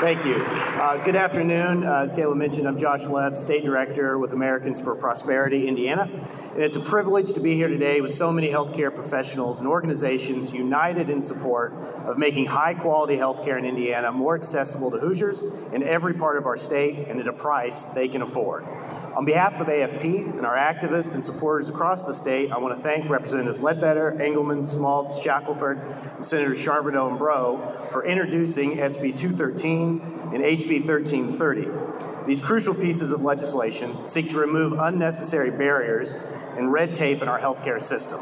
Thank 0.00 0.24
you. 0.24 0.36
Uh, 0.36 0.96
good 1.02 1.16
afternoon. 1.16 1.82
Uh, 1.82 2.02
as 2.02 2.14
Kayla 2.14 2.36
mentioned, 2.36 2.68
I'm 2.68 2.78
Josh 2.78 3.08
Webb, 3.08 3.34
State 3.34 3.64
Director 3.64 4.16
with 4.16 4.32
Americans 4.32 4.80
for 4.80 4.94
Prosperity, 4.94 5.66
Indiana. 5.66 6.08
And 6.54 6.62
it's 6.62 6.76
a 6.76 6.80
privilege 6.80 7.32
to 7.32 7.40
be 7.40 7.56
here 7.56 7.66
today 7.66 8.00
with 8.00 8.12
so 8.12 8.30
many 8.30 8.48
healthcare 8.48 8.94
professionals 8.94 9.58
and 9.58 9.68
organizations 9.68 10.52
united 10.52 11.10
in 11.10 11.20
support 11.20 11.72
of 12.06 12.16
making 12.16 12.46
high 12.46 12.74
quality 12.74 13.16
healthcare 13.16 13.58
in 13.58 13.64
Indiana 13.64 14.12
more 14.12 14.36
accessible 14.36 14.88
to 14.92 14.98
Hoosiers 14.98 15.42
in 15.72 15.82
every 15.82 16.14
part 16.14 16.36
of 16.36 16.46
our 16.46 16.56
state 16.56 17.08
and 17.08 17.18
at 17.18 17.26
a 17.26 17.32
price 17.32 17.86
they 17.86 18.06
can 18.06 18.22
afford. 18.22 18.68
On 19.16 19.24
behalf 19.24 19.60
of 19.60 19.66
AFP 19.66 20.38
and 20.38 20.46
our 20.46 20.56
activists 20.56 21.14
and 21.14 21.24
supporters 21.24 21.70
across 21.70 22.04
the 22.04 22.14
state, 22.14 22.52
I 22.52 22.58
want 22.58 22.72
to 22.76 22.80
thank 22.80 23.10
Representatives 23.10 23.60
Ledbetter, 23.62 24.12
Engleman, 24.20 24.62
Smaltz, 24.62 25.20
Shackleford, 25.20 26.14
and 26.14 26.24
Senator 26.24 26.54
Charbonneau 26.54 27.08
and 27.08 27.18
Breaux 27.18 27.88
for 27.90 28.04
introducing 28.04 28.76
SB 28.76 29.16
213 29.16 29.87
and 29.88 30.42
HB 30.42 30.86
1330. 30.86 32.26
These 32.26 32.40
crucial 32.40 32.74
pieces 32.74 33.12
of 33.12 33.22
legislation 33.22 34.02
seek 34.02 34.28
to 34.30 34.38
remove 34.38 34.78
unnecessary 34.78 35.50
barriers 35.50 36.14
and 36.56 36.72
red 36.72 36.94
tape 36.94 37.22
in 37.22 37.28
our 37.28 37.38
healthcare 37.38 37.80
system. 37.80 38.20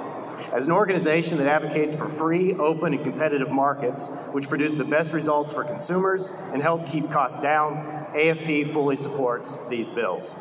As 0.53 0.67
an 0.67 0.73
organization 0.73 1.39
that 1.39 1.47
advocates 1.47 1.95
for 1.95 2.09
free, 2.09 2.55
open, 2.55 2.93
and 2.93 3.03
competitive 3.03 3.51
markets, 3.51 4.09
which 4.33 4.49
produce 4.49 4.75
the 4.75 4.85
best 4.85 5.13
results 5.13 5.53
for 5.53 5.65
consumers 5.65 6.31
and 6.53 6.63
help 6.63 6.87
keep 6.87 7.11
costs 7.11 7.39
down, 7.39 8.07
AFP 8.15 8.67
fully 8.67 8.97
supports 8.97 9.59
these 9.69 9.91
bills. 9.91 10.35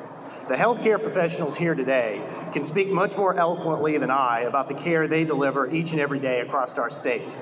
The 0.48 0.55
healthcare 0.55 1.01
professionals 1.01 1.58
here 1.58 1.74
today 1.74 2.22
can 2.53 2.63
speak 2.63 2.91
much 2.91 3.17
more 3.17 3.36
eloquently 3.36 3.98
than 3.98 4.12
I 4.12 4.41
about 4.41 4.67
the 4.67 4.75
care 4.75 5.08
they 5.08 5.24
deliver 5.24 5.67
each 5.74 5.91
and 5.91 6.00
every 6.00 6.20
day 6.20 6.41
across 6.41 6.77
our 6.77 6.91
state. 6.91 7.36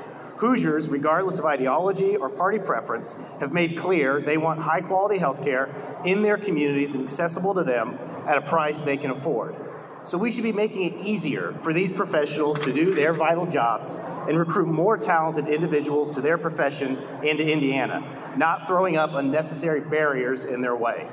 Hoosiers, 0.44 0.90
regardless 0.90 1.40
of 1.40 1.46
ideology 1.46 2.18
or 2.18 2.28
party 2.30 2.60
preference, 2.60 3.16
have 3.40 3.54
made 3.54 3.78
clear 3.78 4.20
they 4.20 4.36
want 4.36 4.60
high 4.60 4.82
quality 4.82 5.18
health 5.18 5.42
care 5.42 5.74
in 6.04 6.22
their 6.22 6.38
communities 6.38 6.96
and 6.96 7.04
accessible 7.06 7.54
to 7.54 7.64
them 7.64 7.98
at 8.28 8.38
a 8.38 8.42
price 8.42 8.84
they 8.84 8.98
can 8.98 9.10
afford. 9.10 9.56
So 10.04 10.18
we 10.18 10.30
should 10.30 10.44
be 10.44 10.52
making 10.52 10.82
it 10.82 11.06
easier 11.06 11.56
for 11.62 11.72
these 11.72 11.94
professionals 11.94 12.60
to 12.60 12.74
do 12.74 12.94
their 12.94 13.14
vital 13.14 13.46
jobs 13.46 13.96
and 14.28 14.38
recruit 14.38 14.68
more 14.68 14.98
talented 14.98 15.48
individuals 15.48 16.12
to 16.12 16.20
their 16.20 16.38
profession 16.38 16.98
into 17.24 17.50
Indiana, 17.50 18.04
not 18.36 18.68
throwing 18.68 18.98
up 18.98 19.14
unnecessary 19.14 19.80
barriers 19.80 20.44
in 20.44 20.60
their 20.60 20.76
way. 20.76 21.10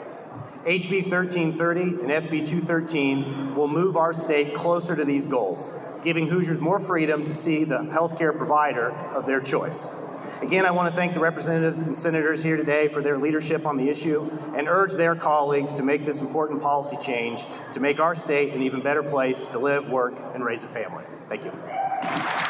HB 0.65 1.11
1330 1.11 1.83
and 1.83 2.11
SB 2.11 2.47
213 2.47 3.55
will 3.55 3.69
move 3.69 3.97
our 3.97 4.13
state 4.13 4.55
closer 4.55 4.95
to 4.95 5.05
these 5.05 5.27
goals, 5.27 5.73
giving 6.03 6.27
Hoosiers 6.27 6.61
more 6.61 6.79
freedom 6.79 7.25
to 7.25 7.33
see 7.33 7.65
the 7.65 7.79
healthcare 7.79 8.37
provider 8.37 8.91
of 8.91 9.27
their 9.27 9.41
choice. 9.41 9.89
Again, 10.43 10.67
I 10.67 10.71
want 10.71 10.89
to 10.89 10.95
thank 10.95 11.15
the 11.15 11.21
representatives 11.21 11.81
and 11.81 11.97
senators 11.97 12.43
here 12.43 12.57
today 12.57 12.89
for 12.89 13.03
their 13.03 13.19
leadership 13.19 13.67
on 13.67 13.77
the 13.77 13.89
issue 13.89 14.31
and 14.55 14.69
urge 14.69 14.95
their 14.95 15.15
colleagues 15.15 15.75
to 15.77 15.83
make 15.83 16.05
this 16.05 16.21
important 16.21 16.63
policy 16.63 16.97
change 16.97 17.47
to 17.73 17.81
make 17.81 18.01
our 18.01 18.15
state 18.15 18.53
an 18.53 18.63
even 18.63 18.83
better 18.83 19.03
place 19.03 19.49
to 19.49 19.59
live, 19.59 19.89
work, 19.89 20.23
and 20.35 20.45
raise 20.45 20.63
a 20.63 20.69
family. 20.69 21.05
Thank 21.29 21.45
you. 21.45 22.50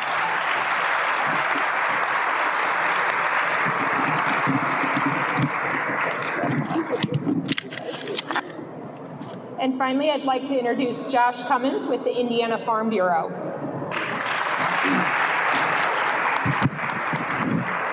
Finally, 9.80 10.10
I'd 10.10 10.24
like 10.24 10.44
to 10.44 10.58
introduce 10.58 11.10
Josh 11.10 11.42
Cummins 11.44 11.86
with 11.86 12.04
the 12.04 12.14
Indiana 12.14 12.62
Farm 12.66 12.90
Bureau. 12.90 13.59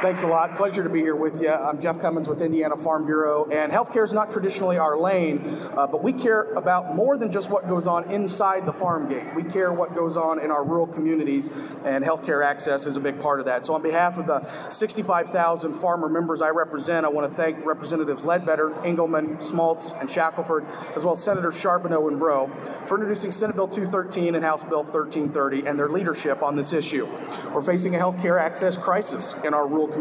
Thanks 0.08 0.24
a 0.24 0.28
lot. 0.28 0.56
Pleasure 0.56 0.84
to 0.84 0.90
be 0.90 1.02
here 1.02 1.18
with 1.18 1.42
you. 1.42 1.50
I'm 1.50 1.82
Jeff 1.82 2.00
Cummins 2.00 2.30
with 2.30 2.42
Indiana 2.42 2.78
Farm 2.78 3.06
Bureau, 3.06 3.44
and 3.52 3.74
healthcare 3.74 4.06
is 4.06 4.14
not 4.14 4.32
traditionally 4.32 4.78
our 4.78 4.98
lane, 4.98 5.42
uh, 5.76 5.86
but 5.86 6.02
we 6.02 6.14
care 6.14 6.44
about 6.54 6.96
more 6.96 7.18
than 7.18 7.30
just 7.30 7.50
what 7.50 7.68
goes 7.68 7.88
on 7.88 8.10
inside 8.10 8.66
the 8.66 8.72
farm 8.72 9.10
gate. 9.10 9.26
We 9.36 9.44
care 9.44 9.74
what 9.74 9.96
goes 9.96 10.16
on 10.16 10.40
in 10.40 10.50
our 10.50 10.64
rural 10.64 10.88
communities, 10.88 11.50
and 11.84 12.06
healthcare 12.06 12.42
access 12.42 12.86
is 12.86 12.96
a 12.96 13.02
big 13.02 13.20
part 13.20 13.42
of 13.42 13.48
that. 13.48 13.66
So, 13.66 13.74
on 13.74 13.82
behalf 13.82 14.18
of 14.18 14.28
the 14.28 14.46
65,000 14.70 15.74
farmer 15.74 16.08
members 16.08 16.42
I 16.42 16.52
represent, 16.52 17.06
I 17.06 17.10
want 17.10 17.30
to 17.30 17.36
thank 17.36 17.66
Representatives 17.66 18.24
Ledbetter, 18.24 18.70
Engleman, 18.86 19.40
Smaltz, 19.40 19.92
and 20.00 20.08
Shackleford, 20.08 20.96
as 20.96 21.04
well 21.04 21.16
as 21.16 21.22
Senator 21.22 21.52
Charbonneau 21.52 22.08
and 22.08 22.18
Breaux, 22.18 22.48
for 22.86 22.96
introducing 22.96 23.34
Senate 23.34 23.58
Bill 23.58 23.68
213 23.68 24.36
and 24.36 24.46
House 24.46 24.64
Bill 24.64 24.84
1330 24.84 25.68
and 25.68 25.78
their 25.78 25.90
leadership 25.90 26.42
on 26.42 26.56
this 26.56 26.72
issue. 26.72 27.10
We're 27.54 27.62
facing 27.62 27.94
a 27.98 28.00
healthcare 28.00 28.40
access 28.40 28.78
crisis 28.78 29.36
in 29.44 29.54
our 29.54 29.68
rural 29.68 29.88
communities. 29.88 29.97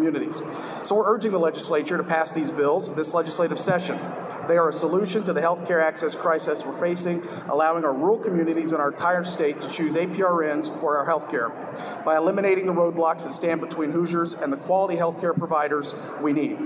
So 0.85 0.95
we're 0.97 1.15
urging 1.15 1.33
the 1.33 1.39
legislature 1.39 1.97
to 1.97 2.05
pass 2.05 2.33
these 2.33 2.51
bills 2.51 2.93
this 2.95 3.15
legislative 3.15 3.59
session. 3.59 3.99
They 4.47 4.57
are 4.59 4.69
a 4.69 4.73
solution 4.73 5.25
to 5.25 5.33
the 5.33 5.41
healthcare 5.41 5.83
access 5.83 6.15
crisis 6.15 6.65
we're 6.65 6.79
facing, 6.79 7.23
allowing 7.49 7.85
our 7.85 7.93
rural 7.93 8.19
communities 8.19 8.73
in 8.73 8.81
our 8.81 8.91
entire 8.91 9.25
state 9.25 9.61
to 9.61 9.69
choose 9.69 9.97
APRNs 9.97 10.79
for 10.79 10.99
our 10.99 11.07
healthcare 11.07 12.05
by 12.05 12.17
eliminating 12.17 12.67
the 12.67 12.73
roadblocks 12.73 13.25
that 13.25 13.33
stand 13.33 13.61
between 13.61 13.91
Hoosiers 13.91 14.35
and 14.35 14.53
the 14.53 14.57
quality 14.57 14.97
healthcare 14.97 15.37
providers 15.37 15.95
we 16.21 16.33
need. 16.33 16.59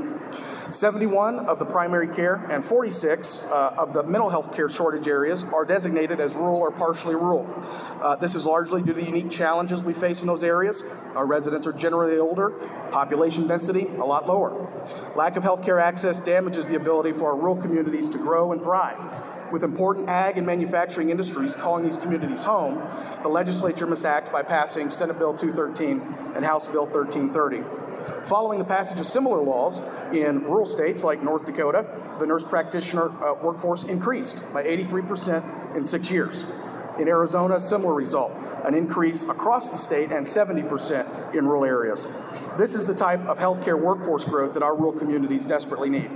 71 0.70 1.40
of 1.40 1.58
the 1.58 1.64
primary 1.64 2.08
care 2.08 2.34
and 2.50 2.64
46 2.64 3.42
uh, 3.42 3.74
of 3.78 3.92
the 3.92 4.02
mental 4.04 4.30
health 4.30 4.54
care 4.54 4.68
shortage 4.68 5.08
areas 5.08 5.44
are 5.52 5.64
designated 5.64 6.20
as 6.20 6.36
rural 6.36 6.58
or 6.58 6.70
partially 6.70 7.14
rural. 7.14 7.48
Uh, 8.00 8.16
this 8.16 8.34
is 8.34 8.46
largely 8.46 8.80
due 8.82 8.92
to 8.92 9.00
the 9.00 9.06
unique 9.06 9.30
challenges 9.30 9.82
we 9.82 9.92
face 9.92 10.22
in 10.22 10.28
those 10.28 10.44
areas. 10.44 10.82
Our 11.14 11.26
residents 11.26 11.66
are 11.66 11.72
generally 11.72 12.18
older, 12.18 12.50
population 12.90 13.46
density 13.46 13.86
a 13.98 14.04
lot 14.04 14.28
lower. 14.28 14.68
Lack 15.16 15.36
of 15.36 15.42
health 15.42 15.64
care 15.64 15.80
access 15.80 16.20
damages 16.20 16.66
the 16.66 16.76
ability 16.76 17.12
for 17.12 17.30
our 17.30 17.36
rural 17.36 17.56
communities 17.56 18.08
to 18.10 18.18
grow 18.18 18.52
and 18.52 18.62
thrive. 18.62 18.98
With 19.50 19.64
important 19.64 20.08
ag 20.08 20.38
and 20.38 20.46
manufacturing 20.46 21.10
industries 21.10 21.56
calling 21.56 21.84
these 21.84 21.96
communities 21.96 22.44
home, 22.44 22.80
the 23.22 23.28
legislature 23.28 23.86
must 23.86 24.04
act 24.04 24.30
by 24.30 24.42
passing 24.42 24.90
Senate 24.90 25.18
Bill 25.18 25.34
213 25.34 26.34
and 26.36 26.44
House 26.44 26.68
Bill 26.68 26.86
1330. 26.86 27.89
Following 28.24 28.58
the 28.58 28.64
passage 28.64 29.00
of 29.00 29.06
similar 29.06 29.40
laws 29.42 29.80
in 30.12 30.42
rural 30.44 30.66
states 30.66 31.04
like 31.04 31.22
North 31.22 31.44
Dakota, 31.44 31.86
the 32.18 32.26
nurse 32.26 32.44
practitioner 32.44 33.10
uh, 33.22 33.34
workforce 33.34 33.84
increased 33.84 34.44
by 34.52 34.64
83% 34.64 35.76
in 35.76 35.86
six 35.86 36.10
years. 36.10 36.44
In 36.98 37.08
Arizona, 37.08 37.58
similar 37.60 37.94
result, 37.94 38.32
an 38.64 38.74
increase 38.74 39.22
across 39.24 39.70
the 39.70 39.76
state 39.76 40.12
and 40.12 40.26
70% 40.26 41.34
in 41.34 41.46
rural 41.46 41.64
areas. 41.64 42.06
This 42.58 42.74
is 42.74 42.86
the 42.86 42.94
type 42.94 43.24
of 43.26 43.38
healthcare 43.38 43.80
workforce 43.80 44.24
growth 44.24 44.52
that 44.54 44.62
our 44.62 44.76
rural 44.76 44.92
communities 44.92 45.44
desperately 45.44 45.88
need. 45.88 46.10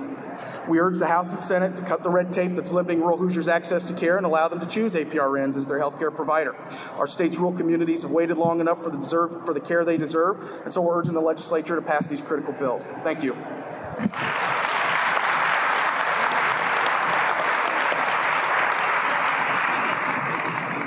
We 0.69 0.79
urge 0.79 0.99
the 0.99 1.07
House 1.07 1.33
and 1.33 1.41
Senate 1.41 1.77
to 1.77 1.83
cut 1.83 2.03
the 2.03 2.11
red 2.11 2.33
tape 2.33 2.55
that's 2.55 2.73
limiting 2.73 3.01
rural 3.01 3.17
Hoosiers' 3.19 3.49
access 3.49 3.85
to 3.85 3.95
care 3.95 4.17
and 4.17 4.27
allow 4.27 4.49
them 4.49 4.61
to 4.61 4.67
choose 4.67 4.95
APRNs 4.95 5.57
as 5.57 5.67
their 5.67 5.79
health 5.79 5.99
care 5.99 6.11
provider. 6.11 6.55
Our 6.97 7.07
state's 7.07 7.37
rural 7.37 7.53
communities 7.53 8.03
have 8.03 8.11
waited 8.11 8.39
long 8.39 8.61
enough 8.61 8.83
for 8.83 8.91
the, 8.91 8.99
deserve, 8.99 9.45
for 9.45 9.55
the 9.55 9.61
care 9.61 9.85
they 9.85 9.97
deserve, 9.97 10.63
and 10.65 10.73
so 10.73 10.83
we're 10.83 10.99
urging 10.99 11.15
the 11.15 11.21
legislature 11.21 11.77
to 11.77 11.83
pass 11.83 12.09
these 12.09 12.23
critical 12.23 12.53
bills. 12.53 12.87
Thank 13.03 13.23
you. 13.23 13.37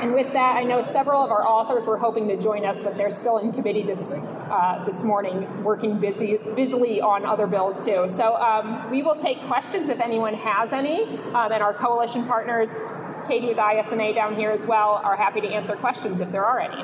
And 0.07 0.15
with 0.15 0.31
that, 0.31 0.55
I 0.55 0.63
know 0.63 0.79
several 0.79 1.21
of 1.21 1.31
our 1.31 1.45
authors 1.45 1.85
were 1.85 1.97
hoping 1.97 2.29
to 2.29 2.37
join 2.37 2.65
us, 2.65 2.81
but 2.81 2.97
they're 2.97 3.11
still 3.11 3.39
in 3.39 3.51
committee 3.51 3.83
this 3.83 4.15
uh, 4.15 4.81
this 4.85 5.03
morning, 5.03 5.65
working 5.65 5.99
busy 5.99 6.37
busily 6.55 7.01
on 7.01 7.25
other 7.25 7.45
bills 7.45 7.85
too. 7.85 8.07
So 8.07 8.37
um, 8.37 8.89
we 8.89 9.03
will 9.03 9.17
take 9.17 9.41
questions 9.47 9.89
if 9.89 9.99
anyone 9.99 10.33
has 10.33 10.71
any, 10.71 11.03
um, 11.33 11.51
and 11.51 11.61
our 11.61 11.73
coalition 11.73 12.25
partners 12.25 12.77
Katie 13.27 13.47
with 13.47 13.59
ISNA 13.59 14.13
down 14.13 14.37
here 14.37 14.51
as 14.51 14.65
well 14.65 15.01
are 15.03 15.17
happy 15.17 15.41
to 15.41 15.47
answer 15.49 15.75
questions 15.75 16.21
if 16.21 16.31
there 16.31 16.45
are 16.45 16.61
any. 16.61 16.81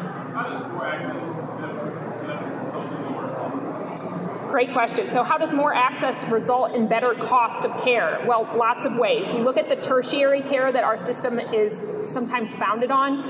Great 4.54 4.72
question. 4.72 5.10
So, 5.10 5.24
how 5.24 5.40
does 5.40 5.52
more 5.52 5.74
access 5.74 6.30
result 6.30 6.76
in 6.76 6.88
better 6.88 7.16
cost 7.16 7.66
of 7.66 7.76
care? 7.84 8.24
Well, 8.28 8.48
lots 8.56 8.86
of 8.86 8.98
ways. 8.98 9.34
We 9.34 9.40
look 9.40 9.58
at 9.58 9.68
the 9.68 9.76
tertiary 9.76 10.42
care 10.42 10.72
that 10.72 10.84
our 10.84 10.96
system 10.96 11.40
is 11.40 11.82
sometimes 12.04 12.54
founded 12.54 12.92
on 12.92 13.24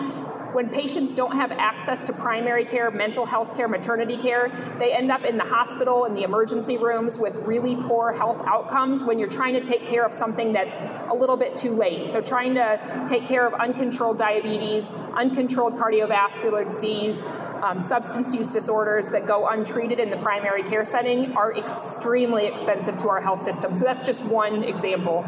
when 0.53 0.69
patients 0.69 1.13
don't 1.13 1.35
have 1.35 1.51
access 1.51 2.03
to 2.03 2.13
primary 2.13 2.63
care, 2.63 2.91
mental 2.91 3.25
health 3.25 3.55
care, 3.55 3.67
maternity 3.67 4.17
care, 4.17 4.49
they 4.77 4.93
end 4.93 5.11
up 5.11 5.23
in 5.25 5.37
the 5.37 5.43
hospital 5.43 6.05
in 6.05 6.13
the 6.13 6.23
emergency 6.23 6.77
rooms 6.77 7.19
with 7.19 7.35
really 7.37 7.75
poor 7.75 8.13
health 8.13 8.41
outcomes 8.47 9.03
when 9.03 9.17
you're 9.17 9.29
trying 9.29 9.53
to 9.53 9.61
take 9.61 9.85
care 9.85 10.05
of 10.05 10.13
something 10.13 10.53
that's 10.53 10.79
a 11.09 11.13
little 11.13 11.37
bit 11.37 11.57
too 11.57 11.71
late. 11.71 12.07
So, 12.07 12.21
trying 12.21 12.53
to 12.55 13.03
take 13.07 13.25
care 13.25 13.47
of 13.47 13.53
uncontrolled 13.55 14.17
diabetes, 14.17 14.91
uncontrolled 15.15 15.73
cardiovascular 15.73 16.67
disease, 16.67 17.23
um, 17.63 17.79
substance 17.79 18.33
use 18.33 18.51
disorders 18.51 19.09
that 19.09 19.25
go 19.25 19.47
untreated 19.47 19.99
in 19.99 20.09
the 20.09 20.17
primary 20.17 20.63
care 20.63 20.85
setting 20.85 21.35
are 21.35 21.55
extremely 21.57 22.45
expensive 22.45 22.97
to 22.97 23.09
our 23.09 23.21
health 23.21 23.41
system. 23.41 23.73
So, 23.73 23.83
that's 23.83 24.05
just 24.05 24.23
one 24.25 24.63
example. 24.63 25.25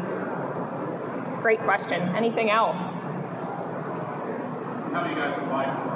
Great 1.40 1.60
question. 1.60 2.00
Anything 2.16 2.50
else? 2.50 3.06
How 4.96 5.04
do 5.04 5.10
you 5.10 5.16
guys 5.16 5.34
provide 5.34 5.68
for? 5.82 5.95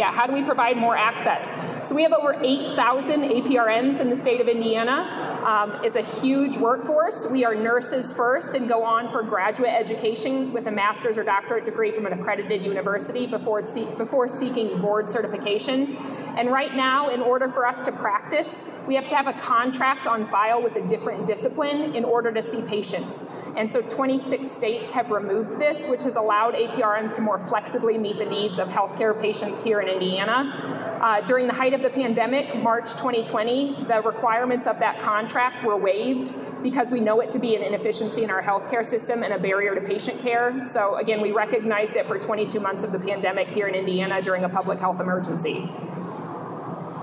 Yeah, 0.00 0.10
how 0.10 0.26
do 0.26 0.32
we 0.32 0.42
provide 0.42 0.78
more 0.78 0.96
access? 0.96 1.52
So 1.86 1.94
we 1.94 2.02
have 2.04 2.14
over 2.14 2.34
8,000 2.42 3.20
APRNs 3.20 4.00
in 4.00 4.08
the 4.08 4.16
state 4.16 4.40
of 4.40 4.48
Indiana. 4.48 5.42
Um, 5.44 5.84
it's 5.84 5.96
a 5.96 6.22
huge 6.22 6.56
workforce. 6.56 7.26
We 7.26 7.44
are 7.44 7.54
nurses 7.54 8.10
first 8.10 8.54
and 8.54 8.66
go 8.66 8.82
on 8.82 9.10
for 9.10 9.22
graduate 9.22 9.74
education 9.74 10.54
with 10.54 10.68
a 10.68 10.70
master's 10.70 11.18
or 11.18 11.22
doctorate 11.22 11.66
degree 11.66 11.92
from 11.92 12.06
an 12.06 12.14
accredited 12.14 12.64
university 12.64 13.26
before, 13.26 13.62
before 13.98 14.26
seeking 14.26 14.80
board 14.80 15.06
certification. 15.10 15.98
And 16.38 16.50
right 16.50 16.74
now, 16.74 17.10
in 17.10 17.20
order 17.20 17.48
for 17.48 17.66
us 17.66 17.82
to 17.82 17.92
practice, 17.92 18.62
we 18.86 18.94
have 18.94 19.06
to 19.08 19.16
have 19.16 19.26
a 19.26 19.34
contract 19.34 20.06
on 20.06 20.24
file 20.24 20.62
with 20.62 20.76
a 20.76 20.86
different 20.86 21.26
discipline 21.26 21.94
in 21.94 22.06
order 22.06 22.32
to 22.32 22.40
see 22.40 22.62
patients. 22.62 23.30
And 23.58 23.70
so 23.70 23.82
26 23.82 24.48
states 24.48 24.90
have 24.92 25.10
removed 25.10 25.58
this, 25.58 25.86
which 25.86 26.04
has 26.04 26.16
allowed 26.16 26.54
APRNs 26.54 27.14
to 27.16 27.20
more 27.20 27.38
flexibly 27.38 27.98
meet 27.98 28.16
the 28.16 28.24
needs 28.24 28.58
of 28.58 28.68
healthcare 28.68 29.20
patients 29.20 29.62
here 29.62 29.82
in 29.82 29.89
Indiana. 29.90 30.98
Uh, 31.00 31.20
during 31.22 31.46
the 31.46 31.54
height 31.54 31.74
of 31.74 31.82
the 31.82 31.90
pandemic, 31.90 32.54
March 32.56 32.92
2020, 32.92 33.84
the 33.84 34.00
requirements 34.02 34.66
of 34.66 34.78
that 34.80 34.98
contract 34.98 35.64
were 35.64 35.76
waived 35.76 36.32
because 36.62 36.90
we 36.90 37.00
know 37.00 37.20
it 37.20 37.30
to 37.30 37.38
be 37.38 37.56
an 37.56 37.62
inefficiency 37.62 38.22
in 38.22 38.30
our 38.30 38.42
healthcare 38.42 38.84
system 38.84 39.22
and 39.22 39.32
a 39.32 39.38
barrier 39.38 39.74
to 39.74 39.80
patient 39.80 40.20
care. 40.20 40.62
So, 40.62 40.96
again, 40.96 41.20
we 41.20 41.32
recognized 41.32 41.96
it 41.96 42.06
for 42.06 42.18
22 42.18 42.60
months 42.60 42.84
of 42.84 42.92
the 42.92 42.98
pandemic 42.98 43.50
here 43.50 43.66
in 43.66 43.74
Indiana 43.74 44.22
during 44.22 44.44
a 44.44 44.48
public 44.48 44.78
health 44.78 45.00
emergency. 45.00 45.68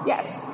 Yes. 0.06 0.48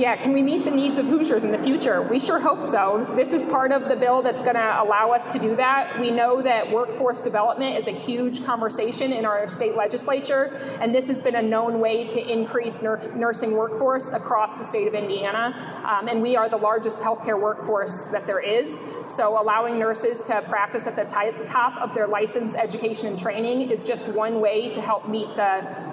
Yeah, 0.00 0.16
can 0.16 0.32
we 0.32 0.40
meet 0.40 0.64
the 0.64 0.70
needs 0.70 0.96
of 0.96 1.04
Hoosiers 1.04 1.44
in 1.44 1.52
the 1.52 1.58
future? 1.58 2.00
We 2.00 2.18
sure 2.18 2.40
hope 2.40 2.62
so. 2.62 3.06
This 3.14 3.34
is 3.34 3.44
part 3.44 3.70
of 3.70 3.90
the 3.90 3.96
bill 3.96 4.22
that's 4.22 4.40
going 4.40 4.54
to 4.54 4.82
allow 4.82 5.10
us 5.10 5.26
to 5.26 5.38
do 5.38 5.54
that. 5.56 6.00
We 6.00 6.10
know 6.10 6.40
that 6.40 6.72
workforce 6.72 7.20
development 7.20 7.76
is 7.76 7.86
a 7.86 7.90
huge 7.90 8.42
conversation 8.42 9.12
in 9.12 9.26
our 9.26 9.46
state 9.50 9.76
legislature, 9.76 10.58
and 10.80 10.94
this 10.94 11.06
has 11.08 11.20
been 11.20 11.34
a 11.34 11.42
known 11.42 11.80
way 11.80 12.06
to 12.06 12.32
increase 12.32 12.80
nur- 12.80 13.02
nursing 13.14 13.52
workforce 13.52 14.12
across 14.12 14.56
the 14.56 14.64
state 14.64 14.88
of 14.88 14.94
Indiana. 14.94 15.52
Um, 15.84 16.08
and 16.08 16.22
we 16.22 16.34
are 16.34 16.48
the 16.48 16.56
largest 16.56 17.02
healthcare 17.02 17.38
workforce 17.38 18.04
that 18.04 18.26
there 18.26 18.40
is. 18.40 18.82
So 19.06 19.38
allowing 19.38 19.78
nurses 19.78 20.22
to 20.22 20.40
practice 20.40 20.86
at 20.86 20.96
the 20.96 21.04
ty- 21.04 21.32
top 21.44 21.76
of 21.76 21.92
their 21.92 22.06
license, 22.06 22.56
education, 22.56 23.08
and 23.08 23.18
training 23.18 23.70
is 23.70 23.82
just 23.82 24.08
one 24.08 24.40
way 24.40 24.70
to 24.70 24.80
help 24.80 25.10
meet 25.10 25.36
the 25.36 25.42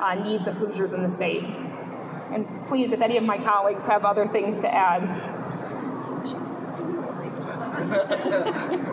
uh, 0.01 0.15
needs 0.15 0.47
of 0.47 0.55
Hoosiers 0.55 0.93
in 0.93 1.03
the 1.03 1.09
state. 1.09 1.43
And 2.31 2.47
please, 2.67 2.91
if 2.91 3.01
any 3.01 3.17
of 3.17 3.23
my 3.23 3.37
colleagues 3.37 3.85
have 3.85 4.05
other 4.05 4.25
things 4.25 4.59
to 4.61 4.73
add. 4.73 5.03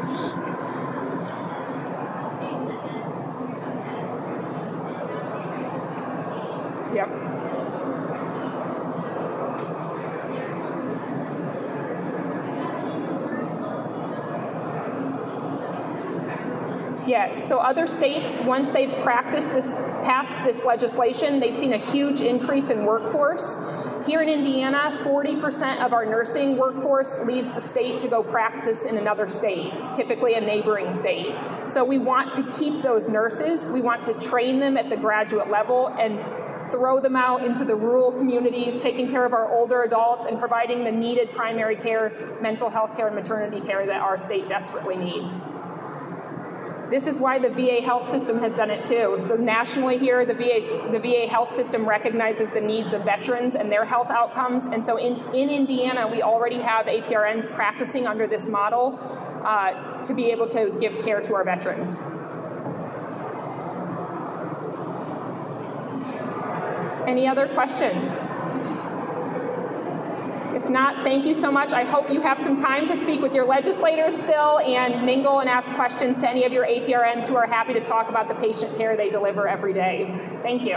Yes. 17.14 17.46
So 17.46 17.58
other 17.58 17.86
states, 17.86 18.38
once 18.38 18.72
they've 18.72 18.92
practiced 18.98 19.52
this, 19.52 19.72
passed 20.02 20.36
this 20.38 20.64
legislation, 20.64 21.38
they've 21.38 21.56
seen 21.56 21.74
a 21.74 21.78
huge 21.78 22.20
increase 22.20 22.70
in 22.70 22.84
workforce. 22.84 23.56
Here 24.04 24.20
in 24.20 24.28
Indiana, 24.28 24.90
40% 25.00 25.78
of 25.78 25.92
our 25.92 26.04
nursing 26.04 26.56
workforce 26.56 27.20
leaves 27.20 27.52
the 27.52 27.60
state 27.60 28.00
to 28.00 28.08
go 28.08 28.24
practice 28.24 28.84
in 28.84 28.98
another 28.98 29.28
state, 29.28 29.72
typically 29.94 30.34
a 30.34 30.40
neighboring 30.40 30.90
state. 30.90 31.32
So 31.64 31.84
we 31.84 31.98
want 31.98 32.32
to 32.32 32.42
keep 32.58 32.82
those 32.82 33.08
nurses. 33.08 33.68
We 33.68 33.80
want 33.80 34.02
to 34.04 34.14
train 34.14 34.58
them 34.58 34.76
at 34.76 34.90
the 34.90 34.96
graduate 34.96 35.48
level 35.48 35.94
and 35.96 36.18
throw 36.72 36.98
them 36.98 37.14
out 37.14 37.44
into 37.44 37.64
the 37.64 37.76
rural 37.76 38.10
communities, 38.10 38.76
taking 38.76 39.08
care 39.08 39.24
of 39.24 39.32
our 39.32 39.56
older 39.56 39.84
adults 39.84 40.26
and 40.26 40.36
providing 40.36 40.82
the 40.82 40.90
needed 40.90 41.30
primary 41.30 41.76
care, 41.76 42.12
mental 42.42 42.70
health 42.70 42.96
care, 42.96 43.06
and 43.06 43.14
maternity 43.14 43.64
care 43.64 43.86
that 43.86 44.00
our 44.00 44.18
state 44.18 44.48
desperately 44.48 44.96
needs. 44.96 45.46
This 46.90 47.06
is 47.06 47.18
why 47.18 47.38
the 47.38 47.50
VA 47.50 47.80
health 47.80 48.08
system 48.08 48.38
has 48.40 48.54
done 48.54 48.70
it 48.70 48.84
too. 48.84 49.16
So 49.18 49.36
nationally 49.36 49.98
here, 49.98 50.24
the 50.26 50.34
VA, 50.34 50.60
the 50.90 50.98
VA 50.98 51.26
health 51.28 51.50
system 51.50 51.88
recognizes 51.88 52.50
the 52.50 52.60
needs 52.60 52.92
of 52.92 53.04
veterans 53.04 53.54
and 53.54 53.72
their 53.72 53.84
health 53.84 54.10
outcomes. 54.10 54.66
And 54.66 54.84
so 54.84 54.96
in, 54.96 55.20
in 55.34 55.50
Indiana, 55.50 56.06
we 56.06 56.22
already 56.22 56.60
have 56.60 56.86
APRNs 56.86 57.50
practicing 57.50 58.06
under 58.06 58.26
this 58.26 58.46
model 58.46 58.98
uh, 59.44 60.02
to 60.04 60.14
be 60.14 60.30
able 60.30 60.46
to 60.48 60.74
give 60.78 61.00
care 61.00 61.20
to 61.22 61.34
our 61.34 61.44
veterans. 61.44 62.00
Any 67.06 67.26
other 67.26 67.48
questions? 67.48 68.32
If 70.64 70.70
not, 70.70 71.04
thank 71.04 71.26
you 71.26 71.34
so 71.34 71.52
much. 71.52 71.74
I 71.74 71.84
hope 71.84 72.08
you 72.08 72.22
have 72.22 72.40
some 72.40 72.56
time 72.56 72.86
to 72.86 72.96
speak 72.96 73.20
with 73.20 73.34
your 73.34 73.44
legislators 73.44 74.18
still 74.18 74.60
and 74.60 75.04
mingle 75.04 75.40
and 75.40 75.48
ask 75.48 75.74
questions 75.74 76.16
to 76.18 76.30
any 76.30 76.44
of 76.44 76.54
your 76.54 76.64
APRNs 76.66 77.26
who 77.26 77.36
are 77.36 77.46
happy 77.46 77.74
to 77.74 77.82
talk 77.82 78.08
about 78.08 78.28
the 78.28 78.34
patient 78.36 78.74
care 78.78 78.96
they 78.96 79.10
deliver 79.10 79.46
every 79.46 79.74
day. 79.74 80.38
Thank 80.42 80.64
you. 80.64 80.76